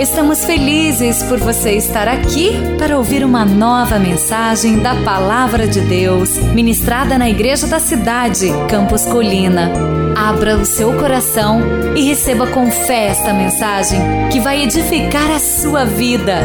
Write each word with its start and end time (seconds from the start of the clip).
Estamos 0.00 0.46
felizes 0.46 1.22
por 1.24 1.38
você 1.38 1.72
estar 1.72 2.08
aqui 2.08 2.52
para 2.78 2.96
ouvir 2.96 3.22
uma 3.22 3.44
nova 3.44 3.98
mensagem 3.98 4.78
da 4.78 4.94
Palavra 5.04 5.68
de 5.68 5.82
Deus, 5.82 6.38
ministrada 6.38 7.18
na 7.18 7.28
Igreja 7.28 7.66
da 7.66 7.78
Cidade, 7.78 8.46
Campos 8.70 9.04
Colina. 9.04 9.70
Abra 10.16 10.56
o 10.56 10.64
seu 10.64 10.98
coração 10.98 11.60
e 11.94 12.00
receba 12.00 12.46
com 12.46 12.70
fé 12.70 13.08
esta 13.08 13.34
mensagem 13.34 14.00
que 14.32 14.40
vai 14.40 14.62
edificar 14.62 15.30
a 15.32 15.38
sua 15.38 15.84
vida. 15.84 16.38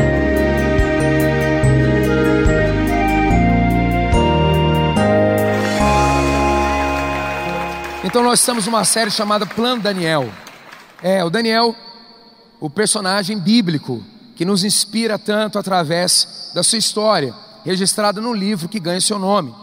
Então 8.04 8.22
nós 8.22 8.42
estamos 8.42 8.66
numa 8.66 8.84
série 8.84 9.12
chamada 9.12 9.46
Plano 9.46 9.82
Daniel. 9.82 10.30
É, 11.02 11.24
o 11.24 11.30
Daniel 11.30 11.74
o 12.60 12.70
personagem 12.70 13.40
bíblico 13.40 14.04
que 14.36 14.46
nos 14.46 14.64
inspira 14.64 15.18
tanto 15.18 15.58
através 15.58 16.52
da 16.54 16.64
sua 16.64 16.78
história, 16.78 17.34
registrada 17.64 18.20
no 18.20 18.34
livro 18.34 18.70
que 18.70 18.80
ganha 18.80 19.00
seu 19.02 19.18
nome. 19.18 19.54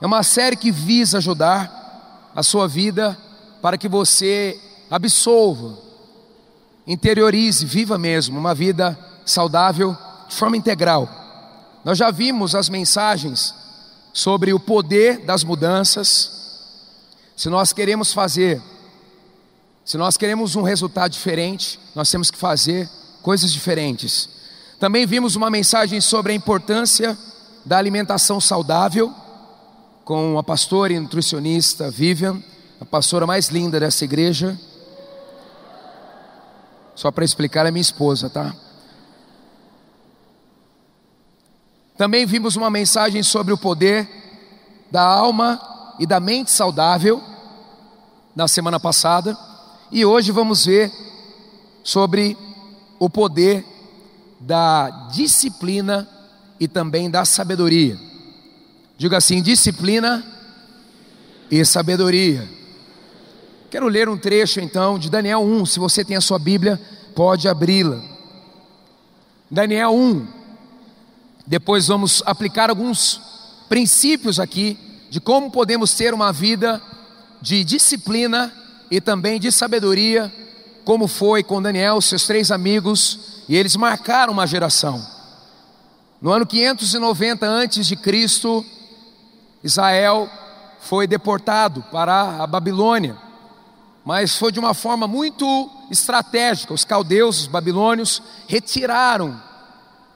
É 0.00 0.06
uma 0.06 0.22
série 0.22 0.56
que 0.56 0.70
visa 0.70 1.18
ajudar 1.18 2.30
a 2.34 2.42
sua 2.42 2.68
vida 2.68 3.16
para 3.62 3.78
que 3.78 3.88
você 3.88 4.58
absolva, 4.90 5.78
interiorize, 6.86 7.64
viva 7.64 7.98
mesmo 7.98 8.38
uma 8.38 8.54
vida 8.54 8.98
saudável 9.24 9.96
de 10.28 10.34
forma 10.34 10.56
integral. 10.56 11.08
Nós 11.84 11.98
já 11.98 12.10
vimos 12.10 12.54
as 12.54 12.68
mensagens 12.68 13.54
sobre 14.12 14.52
o 14.52 14.60
poder 14.60 15.24
das 15.24 15.44
mudanças. 15.44 16.30
Se 17.36 17.48
nós 17.48 17.72
queremos 17.72 18.12
fazer 18.12 18.60
se 19.88 19.96
nós 19.96 20.18
queremos 20.18 20.54
um 20.54 20.60
resultado 20.60 21.12
diferente, 21.12 21.80
nós 21.94 22.10
temos 22.10 22.30
que 22.30 22.36
fazer 22.36 22.86
coisas 23.22 23.50
diferentes. 23.50 24.28
Também 24.78 25.06
vimos 25.06 25.34
uma 25.34 25.48
mensagem 25.48 25.98
sobre 25.98 26.30
a 26.30 26.34
importância 26.34 27.16
da 27.64 27.78
alimentação 27.78 28.38
saudável 28.38 29.10
com 30.04 30.38
a 30.38 30.42
pastora 30.42 30.92
e 30.92 31.00
nutricionista 31.00 31.90
Vivian, 31.90 32.42
a 32.78 32.84
pastora 32.84 33.26
mais 33.26 33.48
linda 33.48 33.80
dessa 33.80 34.04
igreja. 34.04 34.60
Só 36.94 37.10
para 37.10 37.24
explicar, 37.24 37.64
é 37.64 37.70
minha 37.70 37.80
esposa, 37.80 38.28
tá? 38.28 38.54
Também 41.96 42.26
vimos 42.26 42.56
uma 42.56 42.68
mensagem 42.68 43.22
sobre 43.22 43.54
o 43.54 43.58
poder 43.58 44.06
da 44.90 45.02
alma 45.02 45.58
e 45.98 46.04
da 46.04 46.20
mente 46.20 46.50
saudável 46.50 47.22
na 48.36 48.46
semana 48.46 48.78
passada. 48.78 49.48
E 49.90 50.04
hoje 50.04 50.30
vamos 50.30 50.66
ver 50.66 50.92
sobre 51.82 52.36
o 52.98 53.08
poder 53.08 53.64
da 54.38 55.08
disciplina 55.12 56.06
e 56.60 56.68
também 56.68 57.10
da 57.10 57.24
sabedoria. 57.24 57.98
Diga 58.98 59.16
assim: 59.16 59.42
disciplina 59.42 60.24
e 61.50 61.64
sabedoria. 61.64 62.46
Quero 63.70 63.88
ler 63.88 64.08
um 64.08 64.16
trecho 64.16 64.60
então 64.60 64.98
de 64.98 65.08
Daniel 65.08 65.40
1. 65.40 65.66
Se 65.66 65.78
você 65.78 66.04
tem 66.04 66.16
a 66.16 66.20
sua 66.20 66.38
Bíblia, 66.38 66.80
pode 67.14 67.48
abri-la. 67.48 68.02
Daniel 69.50 69.94
1. 69.94 70.26
Depois 71.46 71.86
vamos 71.86 72.22
aplicar 72.26 72.68
alguns 72.68 73.20
princípios 73.68 74.38
aqui 74.38 74.78
de 75.08 75.20
como 75.20 75.50
podemos 75.50 75.94
ter 75.94 76.12
uma 76.12 76.30
vida 76.30 76.82
de 77.40 77.64
disciplina 77.64 78.52
e 78.90 79.00
também 79.00 79.38
de 79.38 79.52
sabedoria, 79.52 80.32
como 80.84 81.06
foi 81.06 81.42
com 81.42 81.60
Daniel, 81.60 82.00
seus 82.00 82.26
três 82.26 82.50
amigos, 82.50 83.44
e 83.48 83.56
eles 83.56 83.76
marcaram 83.76 84.32
uma 84.32 84.46
geração. 84.46 85.04
No 86.20 86.32
ano 86.32 86.46
590 86.46 87.46
antes 87.46 87.86
de 87.86 87.96
Cristo, 87.96 88.64
Israel 89.62 90.28
foi 90.80 91.06
deportado 91.06 91.84
para 91.92 92.42
a 92.42 92.46
Babilônia, 92.46 93.16
mas 94.04 94.36
foi 94.36 94.50
de 94.50 94.58
uma 94.58 94.74
forma 94.74 95.06
muito 95.06 95.70
estratégica. 95.90 96.72
Os 96.72 96.84
caldeus, 96.84 97.40
os 97.40 97.46
babilônios, 97.46 98.22
retiraram 98.46 99.40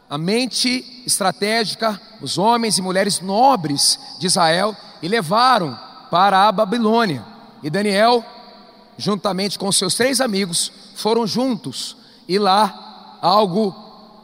a 0.08 0.18
mente 0.18 1.02
estratégica, 1.06 2.00
os 2.20 2.38
homens 2.38 2.78
e 2.78 2.82
mulheres 2.82 3.20
nobres 3.20 3.98
de 4.18 4.26
Israel 4.26 4.76
e 5.02 5.08
levaram 5.08 5.78
para 6.10 6.48
a 6.48 6.52
Babilônia. 6.52 7.24
E 7.62 7.70
Daniel 7.70 8.24
juntamente 8.96 9.58
com 9.58 9.70
seus 9.72 9.94
três 9.94 10.20
amigos, 10.20 10.72
foram 10.94 11.26
juntos 11.26 11.96
e 12.28 12.38
lá 12.38 13.18
algo 13.20 13.74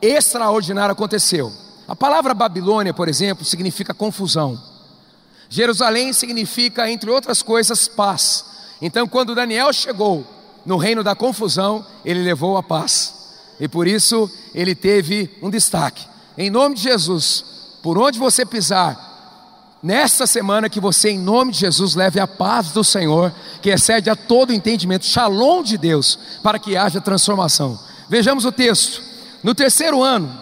extraordinário 0.01 0.93
aconteceu. 0.93 1.53
A 1.87 1.97
palavra 1.97 2.35
Babilônia, 2.35 2.93
por 2.93 3.09
exemplo, 3.09 3.45
significa 3.45 3.95
confusão. 3.95 4.61
Jerusalém 5.49 6.13
significa, 6.13 6.91
entre 6.91 7.11
outras 7.11 7.43
coisas, 7.43 7.89
paz. 7.89 8.45
Então, 8.83 9.09
quando 9.09 9.35
Daniel 9.35 9.73
chegou 9.73 10.27
no 10.67 10.77
reino 10.77 11.03
da 11.03 11.15
confusão, 11.15 11.85
ele 12.05 12.23
levou 12.23 12.59
a 12.59 12.63
paz. 12.63 13.15
E 13.59 13.67
por 13.67 13.87
isso 13.87 14.31
ele 14.55 14.75
teve 14.75 15.31
um 15.43 15.51
destaque. 15.51 16.07
Em 16.37 16.51
nome 16.51 16.75
de 16.75 16.83
Jesus, 16.83 17.45
por 17.83 17.99
onde 17.99 18.19
você 18.19 18.45
pisar, 18.45 19.18
Nesta 19.83 20.27
semana 20.27 20.69
que 20.69 20.81
você, 20.81 21.11
em 21.11 21.19
nome 21.19 21.53
de 21.53 21.61
Jesus, 21.61 21.95
leve 21.95 22.19
a 22.19 22.27
paz 22.27 22.73
do 22.73 22.83
Senhor, 22.83 23.33
que 23.63 23.71
excede 23.71 24.11
a 24.11 24.17
todo 24.17 24.53
entendimento, 24.53 25.07
shalom 25.07 25.63
de 25.63 25.79
Deus, 25.79 26.19
para 26.43 26.59
que 26.59 26.77
haja 26.77 27.01
transformação. 27.01 27.79
Vejamos 28.09 28.45
o 28.45 28.51
texto. 28.51 29.01
No 29.43 29.55
terceiro 29.55 30.03
ano 30.03 30.37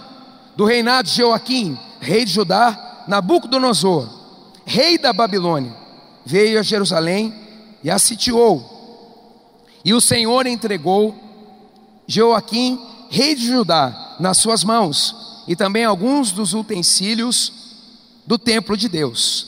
do 0.56 0.64
reinado 0.64 1.08
de 1.08 1.16
Joaquim, 1.16 1.78
rei 2.00 2.24
de 2.24 2.32
Judá, 2.32 3.04
Nabucodonosor, 3.06 4.08
rei 4.64 4.96
da 4.96 5.12
Babilônia, 5.12 5.76
veio 6.24 6.58
a 6.58 6.62
Jerusalém 6.62 7.34
e 7.84 7.90
a 7.90 7.98
sitiou. 7.98 8.72
E 9.84 9.92
o 9.92 10.00
Senhor 10.00 10.46
entregou 10.46 11.14
Joaquim, 12.06 12.80
rei 13.10 13.34
de 13.34 13.46
Judá, 13.46 14.16
nas 14.18 14.38
suas 14.38 14.64
mãos, 14.64 15.44
e 15.46 15.54
também 15.54 15.84
alguns 15.84 16.32
dos 16.32 16.54
utensílios 16.54 17.52
do 18.26 18.38
templo 18.38 18.76
de 18.76 18.88
Deus. 18.88 19.46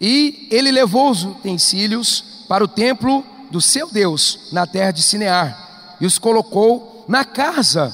E 0.00 0.48
ele 0.50 0.70
levou 0.70 1.10
os 1.10 1.24
utensílios 1.24 2.24
para 2.48 2.64
o 2.64 2.68
templo 2.68 3.24
do 3.50 3.60
seu 3.60 3.90
Deus, 3.90 4.50
na 4.52 4.66
terra 4.66 4.90
de 4.90 5.02
Sinear, 5.02 5.96
e 6.00 6.06
os 6.06 6.18
colocou 6.18 7.04
na 7.08 7.24
casa 7.24 7.92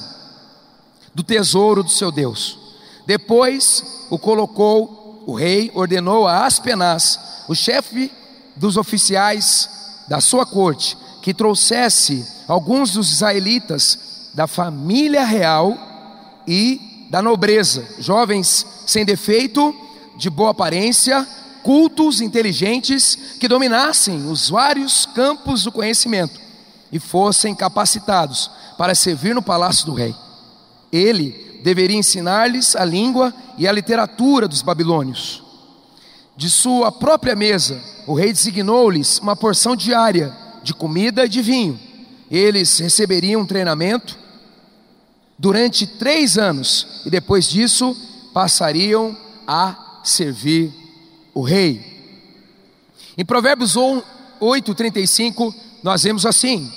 do 1.13 1.23
tesouro 1.23 1.83
do 1.83 1.89
seu 1.89 2.11
Deus. 2.11 2.57
Depois 3.05 4.07
o 4.09 4.19
colocou, 4.19 5.23
o 5.25 5.33
rei 5.33 5.71
ordenou 5.73 6.27
a 6.27 6.45
Aspenaz, 6.45 7.19
o 7.47 7.55
chefe 7.55 8.11
dos 8.55 8.77
oficiais 8.77 9.69
da 10.07 10.19
sua 10.19 10.45
corte, 10.45 10.97
que 11.21 11.33
trouxesse 11.33 12.25
alguns 12.47 12.91
dos 12.91 13.11
israelitas 13.11 14.29
da 14.33 14.47
família 14.47 15.23
real 15.23 15.75
e 16.47 17.07
da 17.09 17.21
nobreza, 17.21 17.87
jovens 17.99 18.65
sem 18.85 19.05
defeito, 19.05 19.75
de 20.17 20.29
boa 20.29 20.51
aparência, 20.51 21.27
cultos, 21.63 22.21
inteligentes, 22.21 23.17
que 23.39 23.47
dominassem 23.47 24.27
os 24.29 24.49
vários 24.49 25.05
campos 25.07 25.63
do 25.63 25.71
conhecimento 25.71 26.39
e 26.91 26.99
fossem 26.99 27.55
capacitados 27.55 28.49
para 28.77 28.95
servir 28.95 29.33
no 29.33 29.41
palácio 29.41 29.85
do 29.85 29.93
rei. 29.93 30.13
Ele 30.91 31.59
deveria 31.63 31.97
ensinar-lhes 31.97 32.75
a 32.75 32.85
língua 32.85 33.33
e 33.57 33.67
a 33.67 33.71
literatura 33.71 34.47
dos 34.47 34.61
babilônios. 34.61 35.43
De 36.37 36.49
sua 36.49 36.91
própria 36.91 37.35
mesa, 37.35 37.81
o 38.05 38.13
rei 38.13 38.31
designou-lhes 38.31 39.19
uma 39.19 39.35
porção 39.35 39.75
diária 39.75 40.31
de 40.61 40.73
comida 40.73 41.25
e 41.25 41.29
de 41.29 41.41
vinho. 41.41 41.79
Eles 42.29 42.77
receberiam 42.77 43.41
um 43.41 43.45
treinamento 43.45 44.17
durante 45.37 45.87
três 45.87 46.37
anos, 46.37 47.01
e 47.05 47.09
depois 47.09 47.49
disso 47.49 47.95
passariam 48.35 49.15
a 49.47 50.01
servir 50.03 50.73
o 51.33 51.41
rei. 51.41 51.81
Em 53.17 53.23
Provérbios 53.23 53.77
8,35, 53.77 55.55
nós 55.81 56.03
vemos 56.03 56.25
assim: 56.25 56.69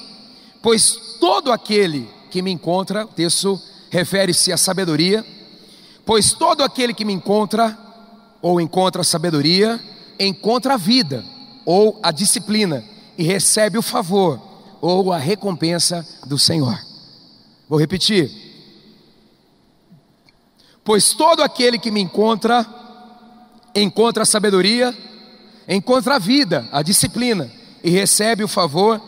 Pois 0.63 1.17
todo 1.19 1.51
aquele 1.51 2.09
que 2.31 2.43
me 2.43 2.53
encontra, 2.53 3.05
o 3.05 3.09
texto 3.09 3.61
refere-se 3.91 4.53
à 4.53 4.57
sabedoria, 4.57 5.27
pois 6.07 6.33
todo 6.33 6.63
aquele 6.63 6.95
que 6.95 7.05
me 7.05 7.13
encontra, 7.13 7.77
ou 8.41 8.61
encontra 8.61 9.03
a 9.03 9.05
sabedoria, 9.05 9.81
encontra 10.17 10.75
a 10.75 10.77
vida, 10.77 11.25
ou 11.67 11.99
a 12.05 12.13
disciplina, 12.13 12.85
e 13.19 13.25
recebe 13.25 13.77
o 13.77 13.83
favor, 13.83 14.41
ou 14.81 15.13
a 15.13 15.19
recompensa 15.19 16.07
do 16.25 16.39
Senhor. 16.39 16.79
Vou 17.69 17.81
repetir 17.81 18.48
Pois 20.89 21.13
todo 21.13 21.43
aquele 21.43 21.79
que 21.79 21.91
me 21.91 22.01
encontra, 22.01 22.67
encontra 23.75 24.23
a 24.23 24.27
sabedoria, 24.27 24.97
encontra 25.69 26.15
a 26.15 26.19
vida, 26.19 26.67
a 26.73 26.81
disciplina, 26.81 27.53
e 27.85 27.91
recebe 27.91 28.43
o 28.43 28.49
favor, 28.49 28.99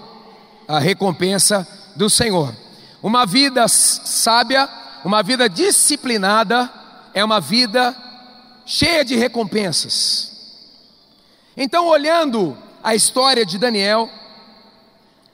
a 0.68 0.78
recompensa 0.78 1.66
do 1.96 2.10
Senhor. 2.10 2.54
Uma 3.02 3.24
vida 3.24 3.66
sábia, 3.66 4.68
uma 5.06 5.22
vida 5.22 5.48
disciplinada, 5.48 6.70
é 7.14 7.24
uma 7.24 7.40
vida 7.40 7.96
cheia 8.66 9.02
de 9.02 9.16
recompensas. 9.16 10.32
Então, 11.56 11.86
olhando 11.86 12.58
a 12.84 12.94
história 12.94 13.46
de 13.46 13.56
Daniel, 13.56 14.06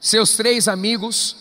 seus 0.00 0.36
três 0.36 0.68
amigos, 0.68 1.34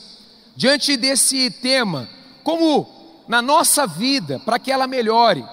diante 0.55 0.97
desse 0.97 1.51
tema, 1.51 2.09
como 2.43 2.94
na 3.27 3.41
nossa 3.41 3.87
vida, 3.87 4.39
para 4.39 4.59
que 4.59 4.71
ela 4.71 4.87
melhore, 4.87 5.45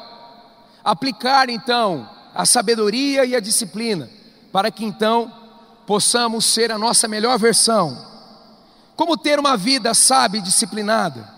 aplicar 0.85 1.49
então 1.49 2.09
a 2.35 2.45
sabedoria 2.45 3.25
e 3.25 3.35
a 3.35 3.41
disciplina, 3.41 4.09
para 4.53 4.71
que 4.71 4.85
então 4.85 5.33
possamos 5.87 6.45
ser 6.45 6.71
a 6.71 6.79
nossa 6.79 7.09
melhor 7.09 7.39
versão. 7.39 8.11
Como 8.97 9.17
ter 9.17 9.39
uma 9.39 9.57
vida 9.57 9.95
sábia 9.95 10.39
e 10.39 10.43
disciplinada? 10.43 11.29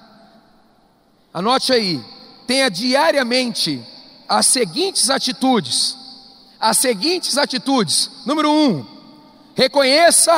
Anote 1.33 1.73
aí, 1.73 2.05
tenha 2.47 2.69
diariamente 2.69 3.83
as 4.29 4.47
seguintes 4.47 5.11
atitudes. 5.11 5.97
As 6.61 6.79
seguintes 6.79 7.37
atitudes. 7.37 8.11
Número 8.25 8.51
um, 8.51 8.85
reconheça 9.55 10.33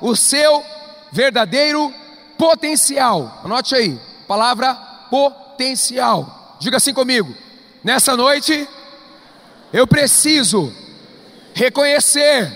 o 0.00 0.16
seu 0.16 0.64
verdadeiro 1.12 1.92
potencial. 2.38 3.40
Anote 3.44 3.74
aí, 3.74 4.00
palavra 4.26 4.89
potencial. 5.10 6.56
Diga 6.60 6.76
assim 6.76 6.94
comigo: 6.94 7.34
nessa 7.82 8.16
noite 8.16 8.68
eu 9.72 9.86
preciso 9.86 10.72
reconhecer 11.52 12.50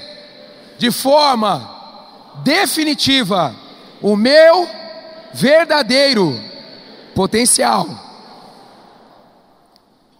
de 0.79 0.91
forma 0.91 1.71
definitiva 2.43 3.55
o 4.01 4.17
meu 4.17 4.69
verdadeiro 5.33 6.41
potencial. 7.15 7.87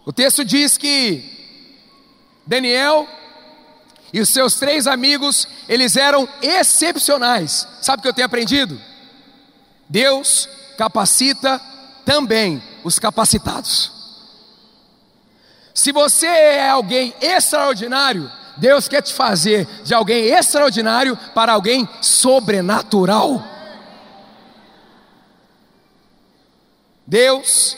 O 0.05 0.13
texto 0.13 0.45
diz 0.45 0.77
que 0.77 1.33
Daniel 2.45 3.07
e 4.13 4.21
os 4.21 4.29
seus 4.29 4.55
três 4.55 4.87
amigos, 4.87 5.47
eles 5.67 5.97
eram 5.97 6.29
excepcionais. 6.41 7.67
Sabe 7.81 7.99
o 7.99 8.01
que 8.01 8.07
eu 8.07 8.13
tenho 8.13 8.27
aprendido? 8.27 8.79
Deus 9.89 10.47
capacita 10.77 11.61
também 12.05 12.61
os 12.83 12.99
capacitados. 12.99 13.91
Se 15.73 15.91
você 15.91 16.27
é 16.27 16.69
alguém 16.69 17.13
extraordinário, 17.19 18.31
Deus 18.55 18.87
quer 18.87 19.01
te 19.01 19.13
fazer 19.13 19.65
de 19.83 19.93
alguém 19.93 20.25
extraordinário 20.25 21.17
para 21.33 21.51
alguém 21.51 21.87
sobrenatural. 22.01 23.43
Deus 27.05 27.77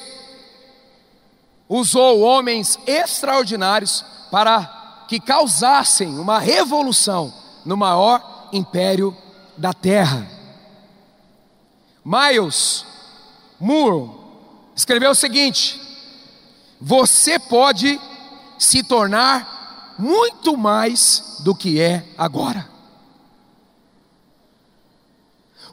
usou 1.67 2.21
homens 2.21 2.77
extraordinários 2.85 4.05
para 4.31 5.05
que 5.07 5.19
causassem 5.19 6.19
uma 6.19 6.39
revolução 6.39 7.33
no 7.65 7.75
maior 7.75 8.49
império 8.53 9.15
da 9.57 9.73
terra. 9.73 10.27
Miles 12.05 12.85
Moore 13.59 14.11
escreveu 14.75 15.11
o 15.11 15.15
seguinte: 15.15 15.79
Você 16.79 17.39
pode 17.39 17.99
se 18.57 18.83
tornar 18.83 19.95
muito 19.97 20.55
mais 20.55 21.37
do 21.43 21.55
que 21.55 21.81
é 21.81 22.05
agora. 22.17 22.67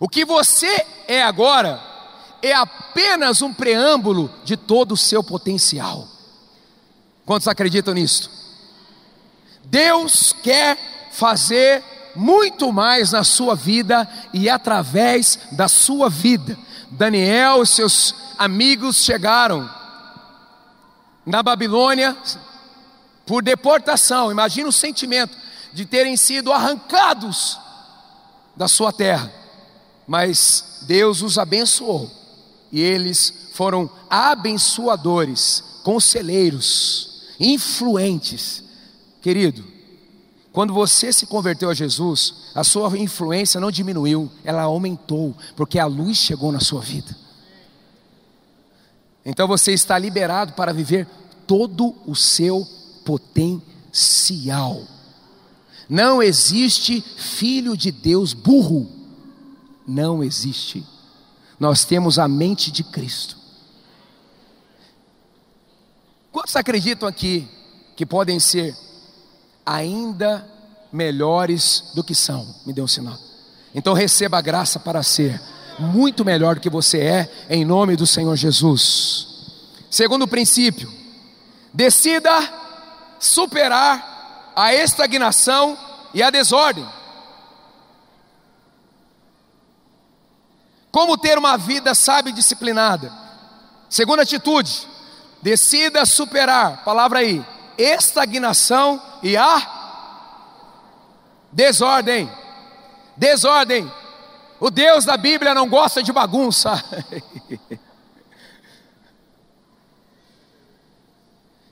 O 0.01 0.09
que 0.09 0.25
você 0.25 0.85
é 1.07 1.23
agora 1.23 1.81
é 2.43 2.53
apenas 2.53 3.43
um 3.43 3.55
preâmbulo 3.55 4.31
de 4.45 4.57
todo 4.57 4.93
o 4.93 4.97
seu 4.97 5.23
potencial. 5.23 6.07
Quantos 7.25 7.49
acreditam 7.49 7.95
nisso? 7.95 8.31
Deus 9.65 10.35
quer 10.43 10.79
fazer 11.11 11.83
muito 12.15 12.73
mais 12.73 13.13
na 13.13 13.25
sua 13.25 13.55
vida 13.55 14.09
e 14.33 14.49
através 14.49 15.39
da 15.53 15.69
sua 15.69 16.11
vida. 16.11 16.59
Daniel 16.95 17.63
e 17.63 17.67
seus 17.67 18.15
amigos 18.39 19.05
chegaram 19.05 19.69
na 21.27 21.43
Babilônia 21.43 22.17
por 23.27 23.43
deportação. 23.43 24.31
Imagina 24.31 24.69
o 24.69 24.73
sentimento 24.73 25.37
de 25.73 25.85
terem 25.85 26.17
sido 26.17 26.53
arrancados 26.53 27.59
da 28.57 28.69
sua 28.69 28.93
terra. 28.93 29.33
Mas 30.07 30.83
Deus 30.83 31.21
os 31.21 31.37
abençoou 31.37 32.11
e 32.71 32.81
eles 32.81 33.51
foram 33.55 33.91
abençoadores, 34.09 35.65
conselheiros, 35.83 37.23
influentes. 37.41 38.63
Querido, 39.21 39.65
quando 40.55 40.73
você 40.73 41.13
se 41.13 41.27
converteu 41.27 41.69
a 41.69 41.75
Jesus, 41.75 42.53
a 42.55 42.65
sua 42.65 42.97
influência 42.99 43.61
não 43.61 43.71
diminuiu, 43.71 44.31
ela 44.43 44.63
aumentou, 44.63 45.37
porque 45.55 45.79
a 45.79 45.85
luz 45.85 46.17
chegou 46.17 46.51
na 46.51 46.61
sua 46.61 46.81
vida. 46.81 47.15
Então 49.23 49.47
você 49.47 49.73
está 49.73 49.99
liberado 49.99 50.55
para 50.55 50.73
viver 50.73 51.07
todo 51.47 51.95
o 52.07 52.17
seu 52.17 52.67
potencial. 53.05 54.83
Não 55.87 56.23
existe 56.23 57.03
filho 57.03 57.77
de 57.77 57.93
Deus 57.93 58.33
burro. 58.33 58.89
Não 59.87 60.25
existe 60.25 60.83
nós 61.59 61.85
temos 61.85 62.19
a 62.19 62.29
mente 62.29 62.71
de 62.71 62.83
Cristo. 62.83 63.37
Quantos 66.33 66.57
acreditam 66.57 67.09
aqui 67.09 67.49
que 67.97 68.05
podem 68.05 68.41
ser 68.41 68.77
ainda 69.65 70.47
melhores 70.93 71.91
do 71.95 72.05
que 72.05 72.15
são? 72.15 72.55
Me 72.65 72.73
dê 72.73 72.81
um 72.81 72.89
sinal. 72.89 73.19
Então 73.75 73.93
receba 73.93 74.39
a 74.39 74.41
graça 74.41 74.79
para 74.79 75.03
ser 75.03 75.41
muito 75.79 76.25
melhor 76.25 76.55
do 76.55 76.61
que 76.61 76.71
você 76.71 77.01
é, 77.01 77.31
em 77.51 77.65
nome 77.65 77.97
do 77.97 78.07
Senhor 78.07 78.37
Jesus. 78.37 79.27
Segundo 79.91 80.29
princípio, 80.29 80.93
decida 81.73 82.31
superar 83.19 84.53
a 84.55 84.73
estagnação 84.75 85.77
e 86.13 86.23
a 86.23 86.31
desordem. 86.31 86.87
Como 90.93 91.19
ter 91.19 91.37
uma 91.37 91.57
vida 91.57 91.93
sábia 91.93 92.31
e 92.31 92.35
disciplinada? 92.35 93.13
Segunda 93.91 94.23
atitude, 94.23 94.87
decida 95.43 96.07
superar, 96.07 96.85
palavra 96.85 97.19
aí, 97.19 97.45
estagnação 97.79 99.03
e 99.23 99.37
a 99.37 99.83
desordem. 101.53 102.31
Desordem. 103.17 103.91
O 104.61 104.71
Deus 104.71 105.05
da 105.05 105.17
Bíblia 105.17 105.55
não 105.55 105.69
gosta 105.69 106.03
de 106.03 106.13
bagunça. 106.13 106.73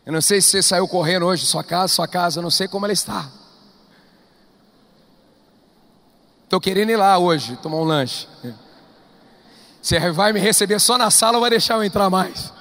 Eu 0.04 0.12
não 0.12 0.20
sei 0.20 0.40
se 0.40 0.48
você 0.48 0.62
saiu 0.62 0.88
correndo 0.88 1.26
hoje, 1.26 1.46
sua 1.46 1.62
casa, 1.62 1.94
sua 1.94 2.08
casa, 2.08 2.40
eu 2.40 2.42
não 2.42 2.50
sei 2.50 2.66
como 2.66 2.84
ela 2.84 2.92
está. 2.92 3.30
Estou 6.42 6.60
querendo 6.60 6.90
ir 6.90 6.96
lá 6.96 7.16
hoje, 7.18 7.56
tomar 7.58 7.76
um 7.76 7.84
lanche. 7.84 8.26
Você 9.80 9.98
vai 10.10 10.32
me 10.32 10.40
receber 10.40 10.80
só 10.80 10.98
na 10.98 11.10
sala 11.10 11.36
ou 11.36 11.40
vai 11.40 11.50
deixar 11.50 11.74
eu 11.74 11.84
entrar 11.84 12.10
mais? 12.10 12.52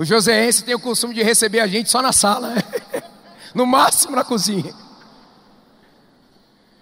O 0.00 0.04
joseense 0.06 0.64
tem 0.64 0.74
o 0.74 0.80
costume 0.80 1.12
de 1.12 1.22
receber 1.22 1.60
a 1.60 1.66
gente 1.66 1.90
só 1.90 2.00
na 2.00 2.10
sala, 2.10 2.54
no 3.54 3.66
máximo 3.66 4.16
na 4.16 4.24
cozinha. 4.24 4.74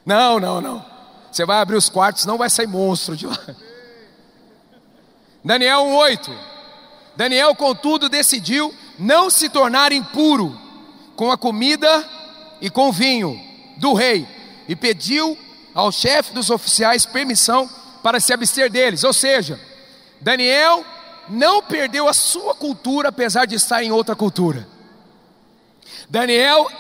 Não, 0.07 0.39
não, 0.39 0.61
não. 0.61 0.87
Você 1.29 1.45
vai 1.45 1.59
abrir 1.59 1.75
os 1.75 1.89
quartos, 1.89 2.25
não 2.27 2.39
vai 2.39 2.49
sair 2.49 2.69
monstro 2.69 3.17
de 3.17 3.27
lá. 3.27 3.37
Daniel 5.45 5.81
1:8. 5.81 6.33
Daniel, 7.17 7.57
contudo, 7.57 8.09
decidiu 8.09 8.73
não 8.97 9.29
se 9.29 9.49
tornar 9.49 9.91
impuro 9.91 10.57
com 11.17 11.33
a 11.33 11.37
comida 11.37 12.09
e 12.61 12.71
com 12.71 12.91
o 12.91 12.93
vinho 12.93 13.37
do 13.79 13.95
rei 13.95 14.29
e 14.69 14.77
pediu 14.77 15.37
ao 15.75 15.91
chefe 15.91 16.33
dos 16.33 16.51
oficiais 16.51 17.05
permissão 17.05 17.69
para 18.01 18.21
se 18.21 18.33
abster 18.33 18.71
deles. 18.71 19.03
Ou 19.03 19.13
seja, 19.13 19.61
Daniel 20.21 20.85
não 21.31 21.63
perdeu 21.63 22.09
a 22.09 22.13
sua 22.13 22.55
cultura, 22.55 23.09
apesar 23.09 23.47
de 23.47 23.55
estar 23.55 23.83
em 23.83 23.93
outra 23.93 24.15
cultura. 24.15 24.67
Daniel 26.09 26.71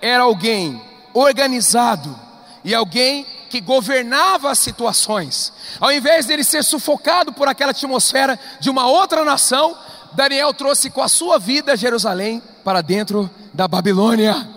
era 0.00 0.22
alguém 0.22 0.80
organizado 1.12 2.18
e 2.64 2.74
alguém 2.74 3.26
que 3.50 3.60
governava 3.60 4.50
as 4.50 4.58
situações. 4.58 5.52
Ao 5.80 5.92
invés 5.92 6.26
dele 6.26 6.44
ser 6.44 6.62
sufocado 6.62 7.32
por 7.32 7.48
aquela 7.48 7.72
atmosfera 7.72 8.38
de 8.60 8.70
uma 8.70 8.86
outra 8.86 9.24
nação, 9.24 9.76
Daniel 10.12 10.54
trouxe 10.54 10.88
com 10.90 11.02
a 11.02 11.08
sua 11.08 11.38
vida 11.38 11.76
Jerusalém 11.76 12.42
para 12.64 12.80
dentro 12.80 13.28
da 13.52 13.66
Babilônia. 13.66 14.48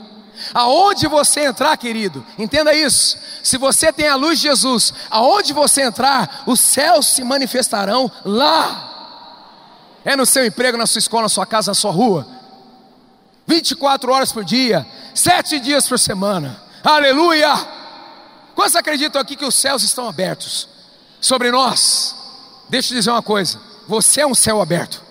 Aonde 0.54 1.08
você 1.08 1.42
entrar, 1.42 1.76
querido, 1.78 2.26
entenda 2.38 2.74
isso. 2.74 3.18
Se 3.42 3.58
você 3.58 3.94
tem 3.94 4.08
a 4.08 4.16
luz 4.16 4.40
de 4.40 4.48
Jesus, 4.48 4.94
aonde 5.10 5.54
você 5.54 5.84
entrar, 5.84 6.44
os 6.46 6.60
céus 6.60 7.08
se 7.08 7.24
manifestarão 7.24 8.12
lá. 8.26 8.93
É 10.06 10.16
no 10.16 10.26
seu 10.26 10.46
emprego, 10.46 10.78
na 10.78 10.86
sua 10.86 11.00
escola, 11.00 11.24
na 11.24 11.30
sua 11.30 11.46
casa, 11.46 11.72
na 11.72 11.76
sua 11.76 11.92
rua. 11.92 12.28
24 13.48 14.12
horas 14.12 14.32
por 14.32 14.44
dia, 14.44 14.86
sete 15.14 15.60
dias 15.60 15.88
por 15.88 16.00
semana. 16.00 16.62
Aleluia! 16.84 17.54
Quantos 18.56 18.76
acreditam 18.76 19.22
aqui 19.22 19.36
que 19.36 19.46
os 19.46 19.56
céus 19.56 19.84
estão 19.84 20.08
abertos 20.08 20.68
sobre 21.20 21.52
nós? 21.52 22.16
Deixa 22.70 22.94
eu 22.94 22.98
dizer 22.98 23.12
uma 23.12 23.22
coisa: 23.22 23.60
você 23.88 24.22
é 24.22 24.28
um 24.28 24.36
céu 24.36 24.62
aberto. 24.62 25.02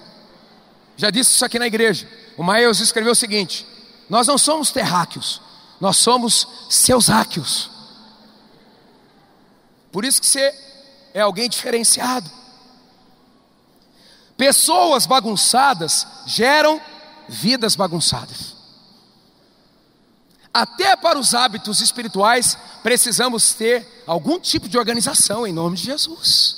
Já 0.97 1.11
disse 1.11 1.35
isso 1.35 1.45
aqui 1.45 1.59
na 1.59 1.67
igreja. 1.67 2.09
O 2.37 2.43
Maeus 2.43 2.81
escreveu 2.81 3.13
o 3.13 3.17
seguinte: 3.17 3.67
Nós 4.09 4.27
não 4.27 4.39
somos 4.39 4.71
terráqueos, 4.71 5.41
nós 5.81 5.97
somos 5.97 6.47
seus. 6.69 7.09
Por 9.91 10.05
isso 10.05 10.21
que 10.21 10.27
você 10.27 10.55
é 11.13 11.21
alguém 11.21 11.49
diferenciado. 11.49 12.31
Pessoas 14.43 15.07
bagunçadas 15.07 16.05
geram 16.27 16.81
vidas 17.29 17.77
bagunçadas. 17.77 18.57
Até 20.53 20.97
para 20.97 21.17
os 21.17 21.33
hábitos 21.33 21.81
espirituais, 21.81 22.59
precisamos 22.83 23.55
ter 23.55 24.03
algum 24.05 24.41
tipo 24.41 24.69
de 24.69 24.77
organização 24.77 25.47
em 25.47 25.53
nome 25.53 25.77
de 25.77 25.85
Jesus. 25.85 26.57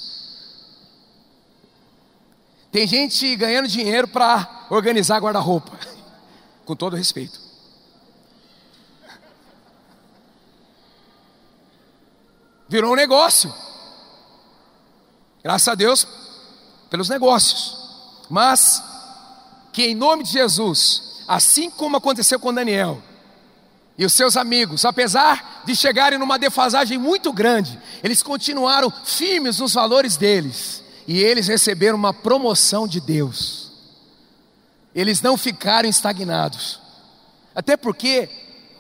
Tem 2.73 2.87
gente 2.87 3.37
ganhando 3.37 3.69
dinheiro 3.69 4.09
para 4.09 4.67
organizar 4.71 5.21
guarda-roupa, 5.21 5.79
com 6.65 6.75
todo 6.75 6.97
respeito. 6.97 7.39
Virou 12.67 12.93
um 12.93 12.97
negócio. 12.97 13.55
Graças 15.43 15.69
a 15.69 15.75
Deus 15.75 16.24
pelos 16.95 17.09
negócios. 17.09 17.77
Mas 18.31 18.81
que 19.73 19.87
em 19.87 19.97
nome 19.97 20.23
de 20.23 20.31
Jesus, 20.31 21.25
assim 21.27 21.69
como 21.69 21.97
aconteceu 21.97 22.39
com 22.39 22.55
Daniel 22.55 23.03
e 23.99 24.07
os 24.07 24.13
seus 24.13 24.37
amigos, 24.37 24.85
apesar 24.85 25.63
de 25.67 25.75
chegarem 25.75 26.21
numa 26.21 26.39
defasagem 26.39 26.97
muito 26.97 27.33
grande, 27.33 27.77
eles 28.01 28.23
continuaram 28.23 28.93
firmes 29.05 29.59
nos 29.59 29.75
valores 29.75 30.17
deles 30.17 30.85
e 31.09 31.19
eles 31.19 31.49
receberam 31.49 31.99
uma 31.99 32.15
promoção 32.15 32.87
de 32.87 33.01
Deus. 33.01 33.73
Eles 34.95 35.21
não 35.21 35.37
ficaram 35.37 35.89
estagnados, 35.89 36.79
até 37.57 37.77
porque 37.77 38.31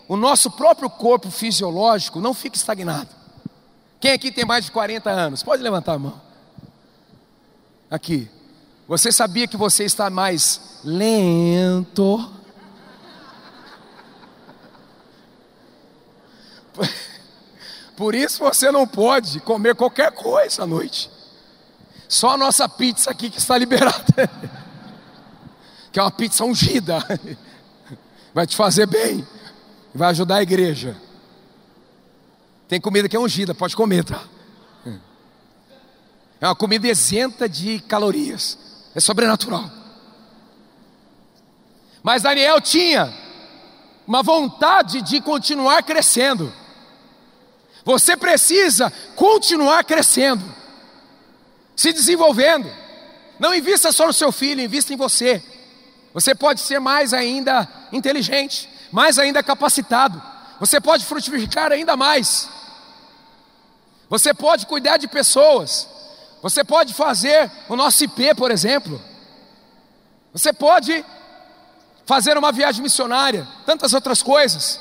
o 0.06 0.16
nosso 0.16 0.52
próprio 0.52 0.88
corpo 0.88 1.32
fisiológico 1.32 2.20
não 2.20 2.32
fica 2.32 2.56
estagnado. 2.56 3.08
Quem 3.98 4.12
aqui 4.12 4.30
tem 4.30 4.44
mais 4.44 4.66
de 4.66 4.70
40 4.70 5.10
anos? 5.10 5.42
Pode 5.42 5.60
levantar 5.64 5.94
a 5.94 5.98
mão. 5.98 6.23
Aqui. 7.90 8.28
Você 8.86 9.10
sabia 9.10 9.48
que 9.48 9.56
você 9.56 9.84
está 9.84 10.10
mais 10.10 10.80
lento? 10.84 12.30
Por 17.96 18.14
isso 18.14 18.40
você 18.40 18.70
não 18.70 18.86
pode 18.86 19.40
comer 19.40 19.74
qualquer 19.74 20.12
coisa 20.12 20.64
à 20.64 20.66
noite. 20.66 21.10
Só 22.08 22.30
a 22.30 22.36
nossa 22.36 22.68
pizza 22.68 23.10
aqui 23.10 23.30
que 23.30 23.38
está 23.38 23.56
liberada. 23.56 24.04
Que 25.92 26.00
é 26.00 26.02
uma 26.02 26.10
pizza 26.10 26.44
ungida. 26.44 26.98
Vai 28.34 28.48
te 28.48 28.56
fazer 28.56 28.84
bem. 28.84 29.24
Vai 29.94 30.10
ajudar 30.10 30.38
a 30.38 30.42
igreja. 30.42 30.96
Tem 32.66 32.80
comida 32.80 33.08
que 33.08 33.14
é 33.14 33.20
ungida, 33.20 33.54
pode 33.54 33.76
comer, 33.76 34.02
tá? 34.02 34.20
É 36.44 36.46
uma 36.46 36.54
comida 36.54 36.86
isenta 36.86 37.48
de 37.48 37.78
calorias. 37.88 38.58
É 38.94 39.00
sobrenatural. 39.00 39.64
Mas 42.02 42.22
Daniel 42.22 42.60
tinha 42.60 43.10
uma 44.06 44.22
vontade 44.22 45.00
de 45.00 45.22
continuar 45.22 45.82
crescendo. 45.82 46.52
Você 47.82 48.14
precisa 48.14 48.92
continuar 49.16 49.84
crescendo, 49.84 50.44
se 51.74 51.94
desenvolvendo. 51.94 52.70
Não 53.38 53.54
invista 53.54 53.90
só 53.90 54.06
no 54.06 54.12
seu 54.12 54.30
filho, 54.30 54.60
invista 54.60 54.92
em 54.92 54.98
você. 54.98 55.42
Você 56.12 56.34
pode 56.34 56.60
ser 56.60 56.78
mais 56.78 57.14
ainda 57.14 57.66
inteligente, 57.90 58.68
mais 58.92 59.18
ainda 59.18 59.42
capacitado. 59.42 60.22
Você 60.60 60.78
pode 60.78 61.06
frutificar 61.06 61.72
ainda 61.72 61.96
mais. 61.96 62.50
Você 64.10 64.34
pode 64.34 64.66
cuidar 64.66 64.98
de 64.98 65.08
pessoas. 65.08 65.94
Você 66.44 66.62
pode 66.62 66.92
fazer 66.92 67.50
o 67.70 67.74
nosso 67.74 68.04
IP, 68.04 68.34
por 68.34 68.50
exemplo. 68.50 69.00
Você 70.30 70.52
pode 70.52 71.02
fazer 72.04 72.36
uma 72.36 72.52
viagem 72.52 72.82
missionária, 72.82 73.48
tantas 73.64 73.94
outras 73.94 74.22
coisas. 74.22 74.78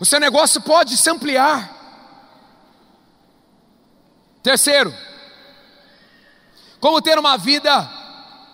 O 0.00 0.06
seu 0.06 0.18
negócio 0.18 0.62
pode 0.62 0.96
se 0.96 1.10
ampliar. 1.10 1.70
Terceiro, 4.42 4.94
como 6.80 7.02
ter 7.02 7.18
uma 7.18 7.36
vida 7.36 7.86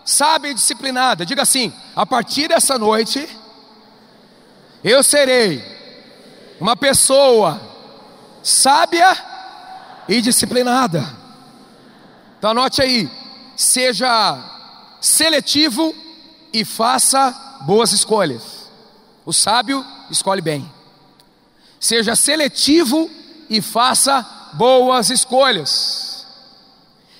sábia 0.04 0.50
e 0.50 0.54
disciplinada. 0.54 1.24
Diga 1.24 1.42
assim: 1.42 1.72
a 1.94 2.04
partir 2.04 2.48
dessa 2.48 2.76
noite, 2.76 3.28
eu 4.82 5.00
serei 5.04 5.62
uma 6.58 6.76
pessoa 6.76 7.60
sábia 8.42 9.16
e 10.08 10.20
disciplinada. 10.20 11.17
Então 12.38 12.50
anote 12.50 12.80
aí: 12.80 13.10
seja 13.56 14.38
seletivo 15.00 15.94
e 16.52 16.64
faça 16.64 17.30
boas 17.62 17.92
escolhas. 17.92 18.70
O 19.26 19.32
sábio 19.32 19.84
escolhe 20.10 20.40
bem. 20.40 20.70
Seja 21.80 22.16
seletivo 22.16 23.10
e 23.50 23.60
faça 23.60 24.26
boas 24.54 25.10
escolhas. 25.10 26.26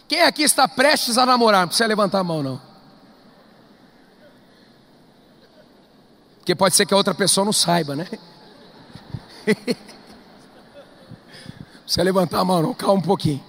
Quem 0.08 0.22
aqui 0.22 0.42
está 0.42 0.66
prestes 0.66 1.18
a 1.18 1.26
namorar? 1.26 1.60
Não 1.62 1.68
precisa 1.68 1.87
levantar 1.87 2.20
a 2.20 2.25
mão, 2.25 2.42
não. 2.42 2.60
Porque 6.38 6.54
pode 6.54 6.75
ser 6.75 6.87
que 6.87 6.94
a 6.94 6.96
outra 6.96 7.14
pessoa 7.14 7.44
não 7.44 7.52
saiba, 7.52 7.94
né? 7.94 8.08
precisa 11.84 12.02
levantar 12.02 12.40
a 12.40 12.44
mão, 12.44 12.62
não. 12.62 12.72
Calma 12.72 13.00
um 13.00 13.02
pouquinho. 13.02 13.44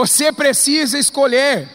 Você 0.00 0.32
precisa 0.32 0.98
escolher. 0.98 1.68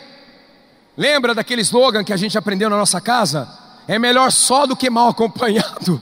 Lembra 0.98 1.36
daquele 1.36 1.62
slogan 1.62 2.04
que 2.04 2.12
a 2.12 2.18
gente 2.18 2.36
aprendeu 2.36 2.72
na 2.72 2.78
nossa 2.78 3.00
casa? 3.00 3.48
É 3.88 4.00
melhor 4.00 4.32
só 4.32 4.66
do 4.66 4.76
que 4.76 4.90
mal 4.90 5.10
acompanhado. 5.10 6.02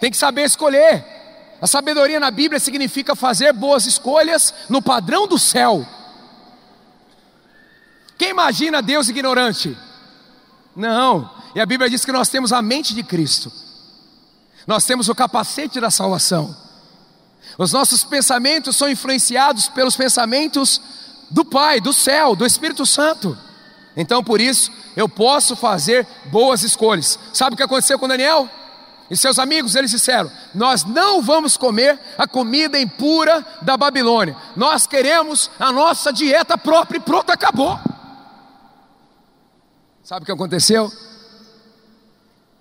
Tem 0.00 0.10
que 0.10 0.16
saber 0.16 0.42
escolher. 0.42 1.04
A 1.62 1.66
sabedoria 1.68 2.18
na 2.18 2.28
Bíblia 2.32 2.58
significa 2.58 3.14
fazer 3.14 3.52
boas 3.52 3.86
escolhas 3.86 4.52
no 4.68 4.82
padrão 4.82 5.28
do 5.28 5.38
céu. 5.38 5.86
Quem 8.18 8.30
imagina 8.30 8.82
Deus 8.82 9.08
ignorante? 9.08 9.78
Não. 10.74 11.30
E 11.54 11.60
a 11.60 11.66
Bíblia 11.66 11.88
diz 11.88 12.04
que 12.04 12.10
nós 12.10 12.28
temos 12.28 12.52
a 12.52 12.60
mente 12.60 12.96
de 12.96 13.04
Cristo. 13.04 13.52
Nós 14.66 14.84
temos 14.84 15.08
o 15.08 15.14
capacete 15.14 15.78
da 15.78 15.88
salvação. 15.88 16.69
Os 17.58 17.72
nossos 17.72 18.04
pensamentos 18.04 18.76
são 18.76 18.88
influenciados 18.88 19.68
pelos 19.68 19.96
pensamentos 19.96 20.80
do 21.30 21.44
Pai, 21.44 21.80
do 21.80 21.92
céu, 21.92 22.34
do 22.34 22.46
Espírito 22.46 22.84
Santo. 22.84 23.36
Então, 23.96 24.22
por 24.22 24.40
isso, 24.40 24.72
eu 24.96 25.08
posso 25.08 25.54
fazer 25.54 26.06
boas 26.26 26.62
escolhas. 26.62 27.18
Sabe 27.32 27.54
o 27.54 27.56
que 27.56 27.62
aconteceu 27.62 27.98
com 27.98 28.08
Daniel? 28.08 28.48
E 29.10 29.16
seus 29.16 29.38
amigos, 29.38 29.74
eles 29.74 29.90
disseram: 29.90 30.30
Nós 30.54 30.84
não 30.84 31.20
vamos 31.20 31.56
comer 31.56 31.98
a 32.16 32.26
comida 32.28 32.78
impura 32.78 33.44
da 33.62 33.76
Babilônia, 33.76 34.36
nós 34.56 34.86
queremos 34.86 35.50
a 35.58 35.72
nossa 35.72 36.12
dieta 36.12 36.56
própria 36.56 36.98
e 36.98 37.00
pronto, 37.00 37.30
acabou. 37.30 37.78
Sabe 40.04 40.22
o 40.22 40.26
que 40.26 40.32
aconteceu? 40.32 40.90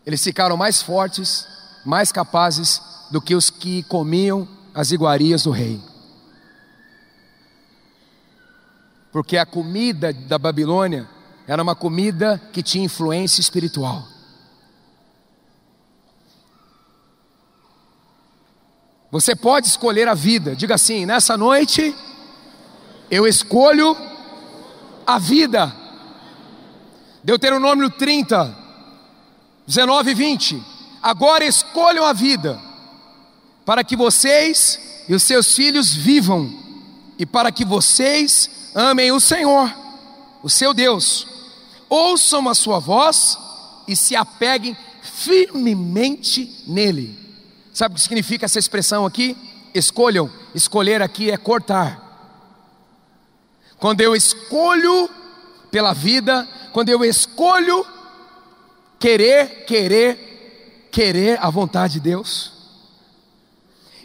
Eles 0.06 0.24
ficaram 0.24 0.58
mais 0.58 0.82
fortes, 0.82 1.48
mais 1.86 2.12
capazes 2.12 2.82
do 3.12 3.22
que 3.22 3.36
os 3.36 3.50
que 3.50 3.84
comiam 3.84 4.48
as 4.80 4.94
iguarias 4.94 5.44
do 5.44 5.52
rei. 5.52 5.78
Porque 9.12 9.36
a 9.36 9.46
comida 9.46 10.14
da 10.14 10.38
Babilônia 10.38 11.06
era 11.46 11.62
uma 11.62 11.76
comida 11.76 12.42
que 12.54 12.64
tinha 12.64 12.86
influência 12.86 13.42
espiritual. 13.42 14.08
Você 19.12 19.36
pode 19.36 19.68
escolher 19.68 20.08
a 20.08 20.14
vida. 20.14 20.56
Diga 20.56 20.76
assim: 20.76 21.06
nessa 21.06 21.36
noite 21.36 21.94
eu 23.12 23.28
escolho 23.28 23.98
a 25.06 25.20
vida. 25.20 25.76
Deuteronômio 27.22 27.90
30, 27.90 28.58
19 29.68 30.12
e 30.12 30.14
20. 30.14 30.64
Agora 31.04 31.44
escolham 31.44 32.06
a 32.06 32.14
vida, 32.14 32.58
para 33.70 33.84
que 33.84 33.96
vocês 33.96 34.80
e 35.08 35.14
os 35.14 35.22
seus 35.22 35.56
filhos 35.56 35.94
vivam, 35.94 36.52
e 37.20 37.24
para 37.24 37.52
que 37.52 37.64
vocês 37.64 38.50
amem 38.74 39.12
o 39.12 39.20
Senhor, 39.20 39.72
o 40.42 40.50
seu 40.50 40.74
Deus. 40.74 41.28
Ouçam 41.88 42.50
a 42.50 42.56
sua 42.56 42.80
voz 42.80 43.38
e 43.88 43.96
se 43.96 44.16
apeguem 44.16 44.76
firmemente 45.04 46.64
nele. 46.66 47.16
Sabe 47.72 47.94
o 47.94 47.96
que 47.98 48.02
significa 48.02 48.46
essa 48.46 48.58
expressão 48.58 49.06
aqui? 49.06 49.38
Escolham, 49.72 50.32
escolher 50.56 51.04
aqui 51.04 51.30
é 51.30 51.38
cortar. 51.38 52.02
Quando 53.78 54.02
eu 54.02 54.16
escolho 54.16 55.08
pela 55.70 55.94
vida, 55.94 56.50
quando 56.74 56.90
eu 56.90 57.06
escolho 57.06 57.86
querer, 58.98 59.66
querer, 59.66 60.90
querer 60.92 61.38
a 61.40 61.52
vontade 61.52 61.94
de 61.94 62.00
Deus, 62.00 62.58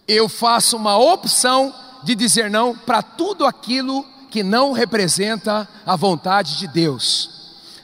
eu 0.06 0.28
faço 0.28 0.76
uma 0.76 0.96
opção 0.98 1.74
de 2.02 2.14
dizer 2.14 2.50
não 2.50 2.76
para 2.76 3.02
tudo 3.02 3.46
aquilo 3.46 4.04
que 4.30 4.42
não 4.42 4.72
representa 4.72 5.68
a 5.86 5.96
vontade 5.96 6.58
de 6.58 6.66
Deus. 6.68 7.30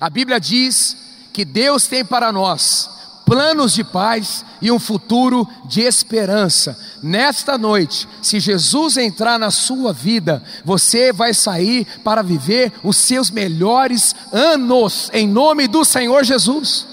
A 0.00 0.10
Bíblia 0.10 0.40
diz 0.40 0.96
que 1.32 1.44
Deus 1.44 1.86
tem 1.86 2.04
para 2.04 2.32
nós 2.32 3.00
planos 3.30 3.72
de 3.74 3.84
paz 3.84 4.44
e 4.60 4.72
um 4.72 4.78
futuro 4.80 5.48
de 5.66 5.82
esperança. 5.82 6.76
Nesta 7.00 7.56
noite, 7.56 8.08
se 8.20 8.40
Jesus 8.40 8.96
entrar 8.96 9.38
na 9.38 9.52
sua 9.52 9.92
vida, 9.92 10.42
você 10.64 11.12
vai 11.12 11.32
sair 11.32 11.86
para 12.02 12.22
viver 12.22 12.72
os 12.82 12.96
seus 12.96 13.30
melhores 13.30 14.16
anos, 14.32 15.10
em 15.12 15.28
nome 15.28 15.68
do 15.68 15.84
Senhor 15.84 16.24
Jesus. 16.24 16.88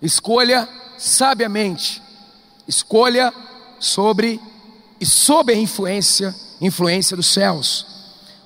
Escolha 0.00 0.68
sabiamente, 0.96 2.00
escolha 2.68 3.32
sobre 3.80 4.38
e 5.00 5.06
sob 5.06 5.52
a 5.52 5.56
influência, 5.56 6.34
influência 6.60 7.16
dos 7.16 7.26
céus. 7.26 7.86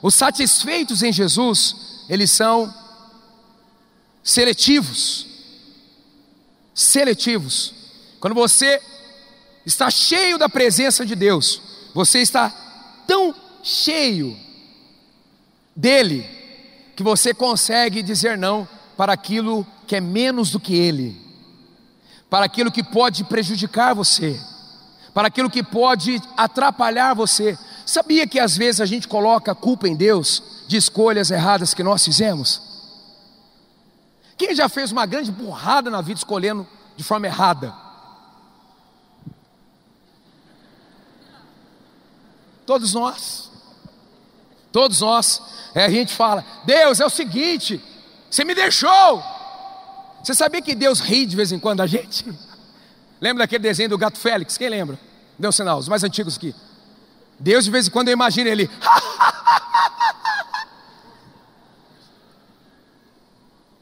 Os 0.00 0.14
satisfeitos 0.14 1.02
em 1.02 1.12
Jesus, 1.12 2.04
eles 2.08 2.30
são 2.30 2.72
seletivos. 4.22 5.26
Seletivos. 6.74 7.74
Quando 8.20 8.34
você 8.34 8.80
está 9.66 9.90
cheio 9.90 10.38
da 10.38 10.48
presença 10.48 11.04
de 11.04 11.14
Deus, 11.14 11.60
você 11.94 12.20
está 12.20 12.48
tão 13.06 13.34
cheio 13.62 14.36
dele 15.74 16.24
que 16.94 17.02
você 17.02 17.32
consegue 17.32 18.02
dizer 18.02 18.36
não 18.36 18.68
para 18.96 19.12
aquilo 19.12 19.66
que 19.86 19.96
é 19.96 20.00
menos 20.00 20.50
do 20.50 20.60
que 20.60 20.74
ele, 20.74 21.20
para 22.32 22.46
aquilo 22.46 22.72
que 22.72 22.82
pode 22.82 23.24
prejudicar 23.24 23.94
você, 23.94 24.40
para 25.12 25.28
aquilo 25.28 25.50
que 25.50 25.62
pode 25.62 26.18
atrapalhar 26.34 27.12
você. 27.12 27.58
Sabia 27.84 28.26
que 28.26 28.40
às 28.40 28.56
vezes 28.56 28.80
a 28.80 28.86
gente 28.86 29.06
coloca 29.06 29.52
a 29.52 29.54
culpa 29.54 29.86
em 29.86 29.94
Deus 29.94 30.42
de 30.66 30.78
escolhas 30.78 31.30
erradas 31.30 31.74
que 31.74 31.82
nós 31.82 32.02
fizemos? 32.02 32.62
Quem 34.38 34.54
já 34.54 34.66
fez 34.66 34.90
uma 34.90 35.04
grande 35.04 35.30
burrada 35.30 35.90
na 35.90 36.00
vida 36.00 36.16
escolhendo 36.16 36.66
de 36.96 37.04
forma 37.04 37.26
errada? 37.26 37.74
Todos 42.64 42.94
nós. 42.94 43.50
Todos 44.72 45.02
nós. 45.02 45.42
É, 45.74 45.84
a 45.84 45.90
gente 45.90 46.14
fala: 46.14 46.42
Deus, 46.64 46.98
é 46.98 47.04
o 47.04 47.10
seguinte, 47.10 47.78
você 48.30 48.42
me 48.42 48.54
deixou. 48.54 49.22
Você 50.22 50.34
sabia 50.34 50.62
que 50.62 50.74
Deus 50.74 51.00
ri 51.00 51.26
de 51.26 51.34
vez 51.34 51.50
em 51.50 51.58
quando 51.58 51.80
a 51.80 51.86
gente? 51.86 52.24
Lembra 53.20 53.44
daquele 53.44 53.62
desenho 53.62 53.88
do 53.88 53.98
gato 53.98 54.18
Félix? 54.18 54.56
Quem 54.56 54.68
lembra? 54.68 54.98
Deu 55.38 55.50
sinal, 55.50 55.78
os 55.78 55.88
mais 55.88 56.04
antigos 56.04 56.36
aqui. 56.36 56.54
Deus 57.38 57.64
de 57.64 57.70
vez 57.70 57.88
em 57.88 57.90
quando 57.90 58.08
eu 58.08 58.12
imagino 58.12 58.48
ele. 58.48 58.70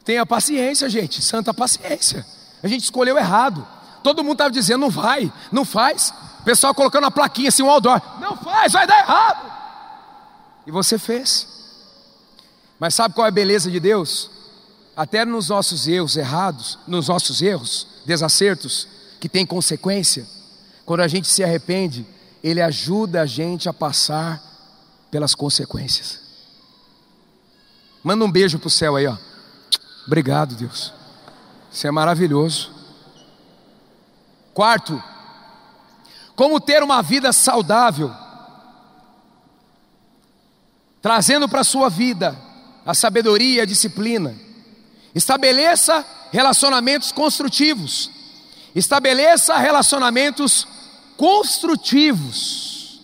Tenha 0.05 0.25
paciência, 0.25 0.89
gente, 0.89 1.21
santa 1.21 1.53
paciência. 1.53 2.25
A 2.63 2.69
gente 2.69 2.85
escolheu 2.85 3.19
errado. 3.19 3.67
Todo 4.03 4.25
mundo 4.25 4.33
estava 4.33 4.51
dizendo, 4.51 4.81
não 4.81 4.91
vai, 4.91 5.31
não 5.53 5.65
faz. 5.65 6.15
O 6.41 6.45
pessoal 6.45 6.75
colocando 6.75 7.05
a 7.05 7.11
plaquinha 7.11 7.51
assim, 7.51 7.63
um 7.63 7.71
outdoor. 7.71 8.01
Não 8.19 8.35
faz, 8.39 8.73
vai 8.73 8.87
dar 8.87 8.99
errado. 8.99 9.53
E 10.67 10.71
você 10.71 10.99
fez. 10.99 11.47
Mas 12.79 12.95
sabe 12.95 13.15
qual 13.15 13.27
é 13.27 13.29
a 13.29 13.33
beleza 13.33 13.71
de 13.71 13.79
Deus? 13.79 14.31
Até 14.97 15.25
nos 15.25 15.49
nossos 15.49 15.87
erros 15.89 16.17
errados, 16.17 16.79
nos 16.87 17.09
nossos 17.09 17.41
erros, 17.41 17.87
desacertos, 18.05 18.89
que 19.21 19.29
tem 19.29 19.47
consequência, 19.47 20.27
quando 20.85 21.01
a 21.01 21.09
gente 21.09 21.29
se 21.29 21.45
arrepende, 21.45 22.07
Ele 22.43 22.61
ajuda 22.61 23.23
a 23.23 23.27
gente 23.27 23.69
a 23.69 23.73
passar 23.73 24.43
pelas 25.11 25.35
consequências. 25.35 26.21
Manda 28.03 28.25
um 28.25 28.31
beijo 28.31 28.59
para 28.59 28.69
o 28.69 28.71
céu 28.71 28.97
aí, 28.97 29.07
ó. 29.07 29.17
Obrigado, 30.07 30.55
Deus. 30.55 30.93
Isso 31.71 31.87
é 31.87 31.91
maravilhoso. 31.91 32.73
Quarto, 34.55 35.03
como 36.35 36.61
ter 36.61 36.83
uma 36.83 37.03
vida 37.03 37.33
saudável, 37.33 38.11
trazendo 41.03 41.49
para 41.49 41.61
a 41.61 41.65
sua 41.65 41.89
vida 41.89 42.37
a 42.85 42.95
sabedoria 42.95 43.57
e 43.57 43.61
a 43.61 43.67
disciplina. 43.67 44.35
Estabeleça 45.15 46.05
relacionamentos 46.31 47.13
construtivos. 47.13 48.11
Estabeleça 48.75 49.57
relacionamentos 49.57 50.67
construtivos. 51.17 53.01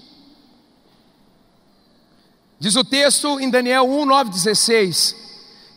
Diz 2.59 2.75
o 2.77 2.85
texto 2.85 3.39
em 3.39 3.51
Daniel 3.51 3.85
1, 3.85 4.07
9, 4.07 4.31
16, 4.31 5.15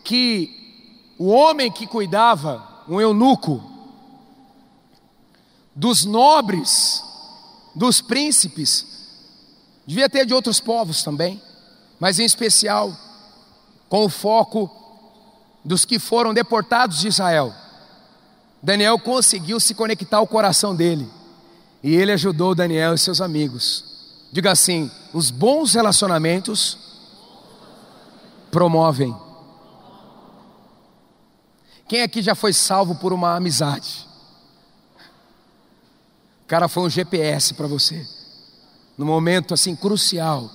que 0.03 1.13
o 1.17 1.27
homem 1.27 1.69
que 1.71 1.85
cuidava, 1.85 2.83
um 2.87 3.01
eunuco, 3.01 3.61
dos 5.75 6.05
nobres, 6.05 7.03
dos 7.75 7.99
príncipes, 7.99 8.85
devia 9.85 10.09
ter 10.09 10.25
de 10.25 10.33
outros 10.33 10.59
povos 10.59 11.03
também, 11.03 11.41
mas 11.99 12.19
em 12.19 12.25
especial 12.25 12.95
com 13.89 14.05
o 14.05 14.09
foco 14.09 14.88
dos 15.63 15.86
que 15.86 16.00
foram 16.00 16.34
deportados 16.34 17.00
de 17.00 17.08
Israel. 17.08 17.54
Daniel 18.62 19.00
conseguiu 19.00 19.60
se 19.60 19.74
conectar 19.74 20.17
ao 20.17 20.28
coração 20.28 20.76
dele, 20.76 21.08
e 21.82 21.95
ele 21.95 22.12
ajudou 22.12 22.56
Daniel 22.56 22.93
e 22.93 22.98
seus 22.98 23.22
amigos. 23.22 23.86
Diga 24.32 24.52
assim: 24.52 24.91
os 25.13 25.32
bons 25.32 25.74
relacionamentos 25.74 26.78
promovem 28.52 29.15
quem 31.89 32.04
aqui 32.04 32.22
já 32.22 32.36
foi 32.36 32.54
salvo 32.54 32.93
por 32.93 33.12
uma 33.12 33.36
amizade? 33.36 34.08
O 36.43 36.48
cara 36.48 36.67
foi 36.67 36.84
um 36.84 36.89
GPS 36.89 37.56
para 37.56 37.65
você, 37.65 38.08
no 38.95 39.08
momento 39.08 39.56
assim 39.56 39.76
crucial. 39.76 40.52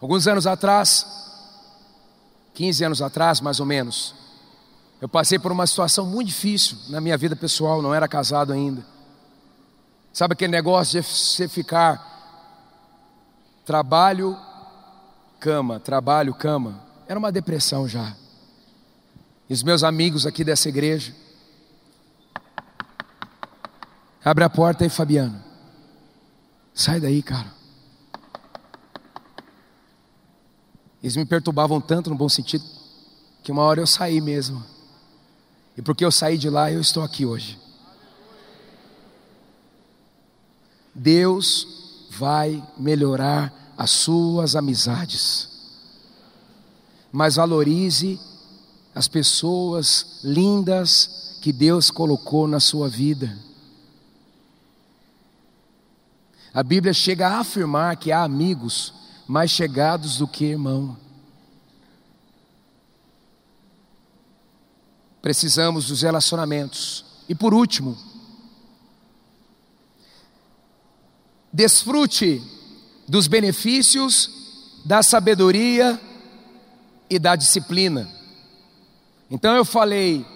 Alguns 0.00 0.26
anos 0.26 0.44
atrás, 0.44 1.06
15 2.54 2.84
anos 2.84 3.02
atrás 3.02 3.40
mais 3.40 3.60
ou 3.60 3.66
menos, 3.66 4.14
eu 5.00 5.08
passei 5.08 5.38
por 5.38 5.50
uma 5.50 5.66
situação 5.66 6.06
muito 6.06 6.28
difícil 6.28 6.76
na 6.88 7.00
minha 7.00 7.16
vida 7.16 7.34
pessoal, 7.34 7.82
não 7.82 7.94
era 7.94 8.06
casado 8.06 8.52
ainda. 8.52 8.84
Sabe 10.12 10.34
aquele 10.34 10.52
negócio 10.52 11.00
de 11.00 11.06
você 11.06 11.48
ficar 11.48 12.10
trabalho, 13.64 14.38
cama, 15.40 15.80
trabalho, 15.80 16.34
cama? 16.34 16.82
Era 17.08 17.18
uma 17.18 17.32
depressão 17.32 17.88
já 17.88 18.14
e 19.52 19.54
os 19.54 19.62
meus 19.62 19.84
amigos 19.84 20.26
aqui 20.26 20.42
dessa 20.42 20.70
igreja. 20.70 21.14
Abre 24.24 24.44
a 24.44 24.48
porta 24.48 24.82
aí, 24.82 24.88
Fabiano. 24.88 25.44
Sai 26.72 26.98
daí, 26.98 27.22
cara. 27.22 27.52
Eles 31.02 31.16
me 31.16 31.24
perturbavam 31.24 31.80
tanto 31.80 32.10
no 32.10 32.16
bom 32.16 32.28
sentido 32.28 32.64
que 33.42 33.50
uma 33.50 33.62
hora 33.62 33.80
eu 33.80 33.86
saí 33.86 34.20
mesmo. 34.20 34.64
E 35.76 35.82
porque 35.82 36.04
eu 36.04 36.12
saí 36.12 36.38
de 36.38 36.48
lá, 36.48 36.70
eu 36.70 36.80
estou 36.80 37.02
aqui 37.02 37.26
hoje. 37.26 37.58
Deus 40.94 41.66
vai 42.10 42.62
melhorar 42.78 43.74
as 43.76 43.90
suas 43.90 44.54
amizades. 44.54 45.48
Mas 47.10 47.36
valorize 47.36 48.20
as 48.94 49.08
pessoas 49.08 50.20
lindas 50.22 51.38
que 51.40 51.52
Deus 51.52 51.90
colocou 51.90 52.46
na 52.46 52.60
sua 52.60 52.88
vida. 52.88 53.36
A 56.54 56.62
Bíblia 56.62 56.92
chega 56.92 57.28
a 57.28 57.40
afirmar 57.40 57.96
que 57.96 58.12
há 58.12 58.22
amigos 58.22 58.92
mais 59.26 59.50
chegados 59.50 60.18
do 60.18 60.26
que 60.26 60.44
irmão. 60.44 60.96
precisamos 65.22 65.86
dos 65.86 66.02
relacionamentos. 66.02 67.04
E 67.28 67.34
por 67.34 67.54
último, 67.54 67.96
desfrute 71.52 72.42
dos 73.08 73.28
benefícios 73.28 74.82
da 74.84 75.02
sabedoria 75.02 75.98
e 77.08 77.18
da 77.18 77.36
disciplina. 77.36 78.10
Então 79.30 79.54
eu 79.54 79.64
falei 79.64 80.26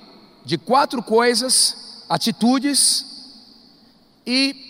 de 0.44 0.56
quatro 0.56 1.02
coisas, 1.02 2.04
atitudes, 2.08 3.04
e 4.24 4.65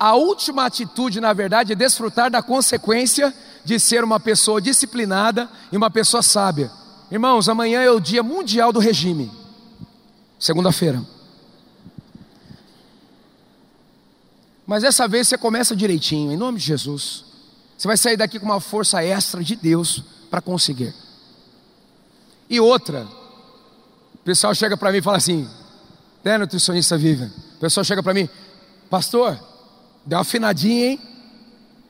a 0.00 0.14
última 0.14 0.64
atitude, 0.64 1.20
na 1.20 1.34
verdade, 1.34 1.74
é 1.74 1.76
desfrutar 1.76 2.30
da 2.30 2.42
consequência 2.42 3.34
de 3.62 3.78
ser 3.78 4.02
uma 4.02 4.18
pessoa 4.18 4.58
disciplinada 4.58 5.46
e 5.70 5.76
uma 5.76 5.90
pessoa 5.90 6.22
sábia. 6.22 6.70
Irmãos, 7.10 7.50
amanhã 7.50 7.82
é 7.82 7.90
o 7.90 8.00
dia 8.00 8.22
mundial 8.22 8.72
do 8.72 8.78
regime, 8.78 9.30
segunda-feira. 10.38 11.04
Mas 14.66 14.84
dessa 14.84 15.06
vez 15.06 15.28
você 15.28 15.36
começa 15.36 15.76
direitinho, 15.76 16.32
em 16.32 16.36
nome 16.36 16.58
de 16.58 16.64
Jesus. 16.64 17.26
Você 17.76 17.86
vai 17.86 17.98
sair 17.98 18.16
daqui 18.16 18.38
com 18.38 18.46
uma 18.46 18.60
força 18.60 19.04
extra 19.04 19.44
de 19.44 19.54
Deus 19.54 20.02
para 20.30 20.40
conseguir. 20.40 20.94
E 22.48 22.58
outra, 22.58 23.06
o 24.14 24.18
pessoal 24.24 24.54
chega 24.54 24.78
para 24.78 24.90
mim 24.92 24.98
e 24.98 25.02
fala 25.02 25.18
assim: 25.18 25.46
né, 26.24 26.38
nutricionista 26.38 26.96
viva? 26.96 27.30
O 27.56 27.60
pessoal 27.60 27.84
chega 27.84 28.02
para 28.02 28.14
mim, 28.14 28.26
pastor, 28.88 29.49
deu 30.04 30.16
uma 30.16 30.22
afinadinha, 30.22 30.90
hein? 30.90 31.00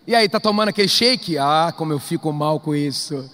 E 0.07 0.14
aí, 0.14 0.29
tá 0.29 0.40
tomando 0.40 0.70
aquele 0.70 0.88
shake? 0.88 1.38
Ah, 1.38 1.73
como 1.77 1.92
eu 1.92 1.99
fico 1.99 2.33
mal 2.33 2.59
com 2.59 2.75
isso. 2.75 3.31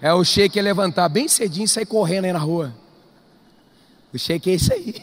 É 0.00 0.12
o 0.12 0.24
shake 0.24 0.58
é 0.58 0.62
levantar 0.62 1.08
bem 1.08 1.28
cedinho 1.28 1.64
e 1.64 1.68
sair 1.68 1.86
correndo 1.86 2.24
aí 2.24 2.32
na 2.32 2.38
rua. 2.38 2.74
O 4.12 4.18
shake 4.18 4.50
é 4.50 4.54
isso 4.54 4.72
aí. 4.72 5.02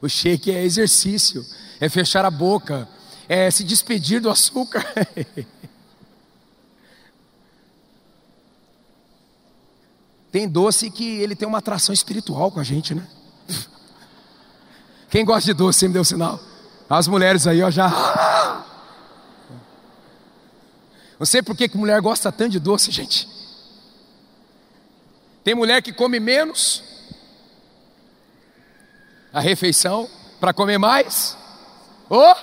O 0.00 0.08
shake 0.08 0.50
é 0.50 0.62
exercício 0.62 1.44
é 1.80 1.88
fechar 1.88 2.24
a 2.24 2.30
boca, 2.30 2.88
é 3.28 3.50
se 3.50 3.64
despedir 3.64 4.20
do 4.20 4.30
açúcar. 4.30 4.84
tem 10.30 10.48
doce 10.48 10.90
que 10.90 11.20
ele 11.20 11.36
tem 11.36 11.46
uma 11.46 11.58
atração 11.58 11.92
espiritual 11.92 12.50
com 12.50 12.60
a 12.60 12.64
gente, 12.64 12.94
né? 12.94 13.06
Quem 15.10 15.24
gosta 15.24 15.44
de 15.52 15.54
doce, 15.54 15.80
sempre 15.80 15.94
deu 15.94 16.04
sinal. 16.04 16.40
As 16.88 17.08
mulheres 17.08 17.46
aí, 17.46 17.62
ó, 17.62 17.70
já. 17.70 17.88
Não 21.18 21.26
sei 21.26 21.42
por 21.42 21.56
que, 21.56 21.68
que 21.68 21.76
mulher 21.76 22.00
gosta 22.00 22.30
tanto 22.30 22.52
de 22.52 22.60
doce, 22.60 22.90
gente. 22.90 23.28
Tem 25.42 25.54
mulher 25.54 25.82
que 25.82 25.92
come 25.92 26.18
menos 26.18 26.82
a 29.32 29.40
refeição 29.40 30.08
para 30.40 30.52
comer 30.52 30.78
mais. 30.78 31.36
Oh! 32.08 32.34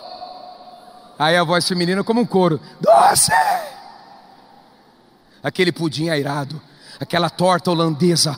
Aí 1.18 1.38
a 1.38 1.44
voz 1.44 1.68
feminina 1.68 2.04
como 2.04 2.22
um 2.22 2.26
coro: 2.26 2.60
Doce! 2.80 3.32
Aquele 5.44 5.72
pudim 5.72 6.10
airado, 6.10 6.62
aquela 7.00 7.30
torta 7.30 7.72
holandesa. 7.72 8.36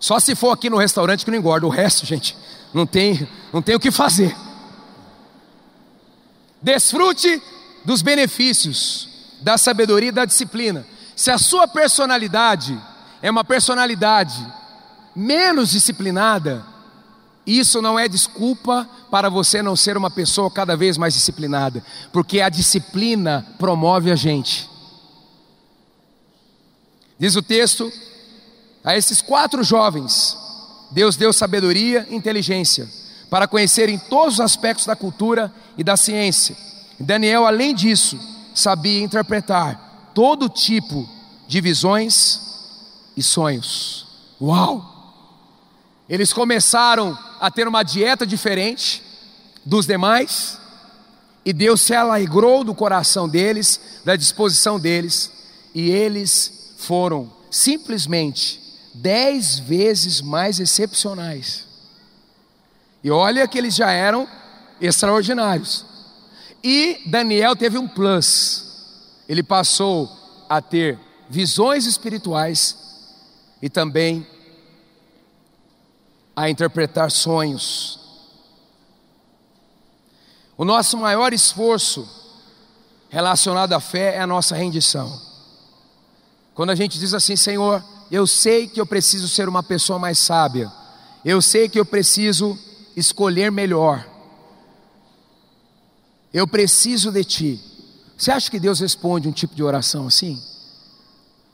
Só 0.00 0.18
se 0.18 0.34
for 0.34 0.50
aqui 0.50 0.70
no 0.70 0.78
restaurante 0.78 1.26
que 1.26 1.30
não 1.30 1.36
engorda, 1.36 1.66
o 1.66 1.70
resto, 1.70 2.06
gente, 2.06 2.34
não 2.72 2.86
tem, 2.86 3.28
não 3.52 3.60
tem 3.60 3.74
o 3.74 3.80
que 3.80 3.90
fazer. 3.90 4.34
Desfrute 6.62 7.40
dos 7.84 8.00
benefícios 8.00 9.08
da 9.42 9.58
sabedoria 9.58 10.08
e 10.08 10.12
da 10.12 10.24
disciplina. 10.24 10.86
Se 11.14 11.30
a 11.30 11.36
sua 11.36 11.68
personalidade 11.68 12.80
é 13.20 13.30
uma 13.30 13.44
personalidade 13.44 14.34
menos 15.14 15.70
disciplinada, 15.70 16.64
isso 17.46 17.82
não 17.82 17.98
é 17.98 18.08
desculpa 18.08 18.88
para 19.10 19.28
você 19.28 19.60
não 19.60 19.76
ser 19.76 19.98
uma 19.98 20.10
pessoa 20.10 20.50
cada 20.50 20.76
vez 20.76 20.96
mais 20.96 21.12
disciplinada, 21.12 21.84
porque 22.10 22.40
a 22.40 22.48
disciplina 22.48 23.46
promove 23.58 24.10
a 24.10 24.16
gente. 24.16 24.68
Diz 27.18 27.36
o 27.36 27.42
texto, 27.42 27.92
a 28.84 28.96
esses 28.96 29.20
quatro 29.20 29.62
jovens, 29.62 30.36
Deus 30.90 31.16
deu 31.16 31.32
sabedoria 31.32 32.06
e 32.10 32.14
inteligência 32.14 32.88
para 33.28 33.46
conhecerem 33.46 33.98
todos 33.98 34.34
os 34.34 34.40
aspectos 34.40 34.86
da 34.86 34.96
cultura 34.96 35.52
e 35.78 35.84
da 35.84 35.96
ciência. 35.96 36.56
Daniel, 36.98 37.46
além 37.46 37.74
disso, 37.74 38.18
sabia 38.54 39.02
interpretar 39.02 40.10
todo 40.14 40.48
tipo 40.48 41.08
de 41.46 41.60
visões 41.60 42.40
e 43.16 43.22
sonhos. 43.22 44.06
Uau! 44.40 44.84
Eles 46.08 46.32
começaram 46.32 47.16
a 47.40 47.50
ter 47.50 47.68
uma 47.68 47.84
dieta 47.84 48.26
diferente 48.26 49.02
dos 49.64 49.86
demais, 49.86 50.58
e 51.44 51.52
Deus 51.52 51.80
se 51.80 51.94
alegrou 51.94 52.64
do 52.64 52.74
coração 52.74 53.28
deles, 53.28 53.80
da 54.04 54.16
disposição 54.16 54.78
deles, 54.78 55.30
e 55.74 55.88
eles 55.88 56.74
foram 56.78 57.32
simplesmente 57.50 58.59
dez 58.94 59.58
vezes 59.58 60.20
mais 60.20 60.60
excepcionais. 60.60 61.66
E 63.02 63.10
olha 63.10 63.48
que 63.48 63.58
eles 63.58 63.74
já 63.74 63.90
eram 63.90 64.28
extraordinários. 64.80 65.84
E 66.62 67.02
Daniel 67.06 67.56
teve 67.56 67.78
um 67.78 67.88
plus, 67.88 69.24
ele 69.28 69.42
passou 69.42 70.10
a 70.48 70.60
ter 70.60 70.98
visões 71.28 71.86
espirituais 71.86 72.76
e 73.62 73.70
também 73.70 74.26
a 76.34 76.50
interpretar 76.50 77.10
sonhos. 77.10 77.98
O 80.56 80.64
nosso 80.64 80.98
maior 80.98 81.32
esforço 81.32 82.06
relacionado 83.08 83.72
à 83.72 83.80
fé 83.80 84.16
é 84.16 84.20
a 84.20 84.26
nossa 84.26 84.54
rendição. 84.54 85.20
Quando 86.54 86.70
a 86.70 86.74
gente 86.74 86.98
diz 86.98 87.14
assim, 87.14 87.36
Senhor, 87.36 87.82
eu 88.10 88.26
sei 88.26 88.66
que 88.66 88.80
eu 88.80 88.86
preciso 88.86 89.28
ser 89.28 89.48
uma 89.48 89.62
pessoa 89.62 89.98
mais 89.98 90.18
sábia, 90.18 90.70
eu 91.24 91.40
sei 91.40 91.68
que 91.68 91.78
eu 91.78 91.84
preciso 91.84 92.58
escolher 92.96 93.50
melhor, 93.52 94.06
eu 96.32 96.46
preciso 96.46 97.10
de 97.10 97.24
Ti. 97.24 97.60
Você 98.16 98.30
acha 98.30 98.50
que 98.50 98.60
Deus 98.60 98.80
responde 98.80 99.28
um 99.28 99.32
tipo 99.32 99.54
de 99.54 99.62
oração 99.62 100.06
assim? 100.06 100.40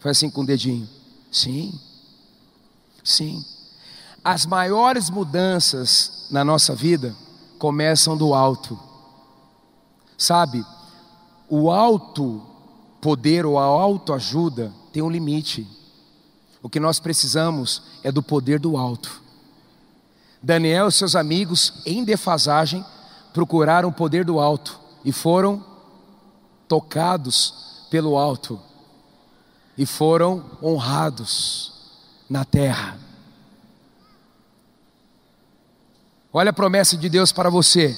Faz 0.00 0.18
assim 0.18 0.28
com 0.28 0.42
o 0.42 0.46
dedinho. 0.46 0.88
Sim, 1.30 1.78
sim. 3.04 3.44
As 4.24 4.44
maiores 4.44 5.08
mudanças 5.08 6.26
na 6.30 6.44
nossa 6.44 6.74
vida 6.74 7.14
começam 7.58 8.16
do 8.16 8.34
alto. 8.34 8.78
Sabe, 10.18 10.64
o 11.48 11.70
alto 11.70 12.42
poder 13.00 13.46
ou 13.46 13.58
a 13.58 13.64
autoajuda 13.64 14.72
tem 14.92 15.02
um 15.02 15.10
limite. 15.10 15.66
O 16.66 16.68
que 16.68 16.81
nós 16.81 16.98
precisamos 16.98 17.81
é 18.02 18.11
do 18.11 18.20
poder 18.20 18.59
do 18.59 18.76
alto. 18.76 19.22
Daniel 20.42 20.88
e 20.88 20.92
seus 20.92 21.14
amigos, 21.14 21.74
em 21.87 22.02
defasagem, 22.02 22.85
procuraram 23.33 23.88
o 23.88 23.92
poder 23.92 24.24
do 24.24 24.40
alto 24.40 24.76
e 25.05 25.12
foram 25.12 25.64
tocados 26.66 27.87
pelo 27.88 28.18
alto 28.18 28.61
e 29.79 29.87
foram 29.87 30.44
honrados 30.61 31.72
na 32.29 32.44
terra. 32.44 32.98
Olha 36.33 36.50
a 36.50 36.52
promessa 36.52 36.96
de 36.96 37.09
Deus 37.09 37.31
para 37.31 37.48
você. 37.48 37.96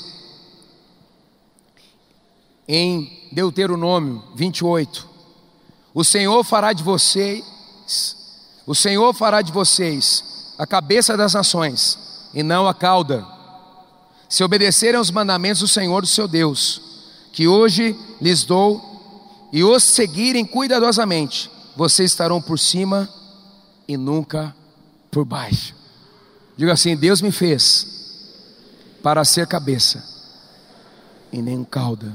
Em 2.68 3.30
Deuteronômio 3.32 4.22
28. 4.36 5.08
O 5.94 6.04
Senhor 6.04 6.44
fará 6.44 6.74
de 6.74 6.82
vocês, 6.82 8.17
o 8.68 8.74
Senhor 8.74 9.14
fará 9.14 9.40
de 9.40 9.50
vocês 9.50 10.52
a 10.58 10.66
cabeça 10.66 11.16
das 11.16 11.32
nações 11.32 11.98
e 12.34 12.42
não 12.42 12.68
a 12.68 12.74
cauda. 12.74 13.26
Se 14.28 14.44
obedecerem 14.44 14.98
aos 14.98 15.10
mandamentos 15.10 15.62
do 15.62 15.68
Senhor, 15.68 16.02
do 16.02 16.06
seu 16.06 16.28
Deus, 16.28 16.78
que 17.32 17.48
hoje 17.48 17.98
lhes 18.20 18.44
dou, 18.44 19.48
e 19.50 19.64
os 19.64 19.82
seguirem 19.82 20.44
cuidadosamente, 20.44 21.50
vocês 21.74 22.10
estarão 22.10 22.42
por 22.42 22.58
cima 22.58 23.08
e 23.88 23.96
nunca 23.96 24.54
por 25.10 25.24
baixo. 25.24 25.74
Diga 26.54 26.74
assim: 26.74 26.94
Deus 26.94 27.22
me 27.22 27.32
fez 27.32 27.86
para 29.02 29.24
ser 29.24 29.46
cabeça 29.46 30.04
e 31.32 31.40
nem 31.40 31.64
cauda. 31.64 32.12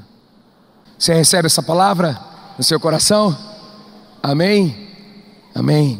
Você 0.99 1.15
recebe 1.15 1.47
essa 1.47 1.63
palavra 1.63 2.21
no 2.59 2.63
seu 2.63 2.79
coração? 2.79 3.35
Amém? 4.21 4.87
Amém. 5.55 5.99